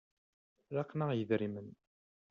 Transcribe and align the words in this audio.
Laqen-aɣ 0.73 1.11
yidrimen. 1.13 1.67